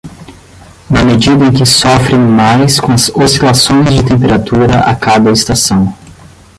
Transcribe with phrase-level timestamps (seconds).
[0.89, 5.95] Na medida em que sofrem mais com as oscilações de temperatura a cada estação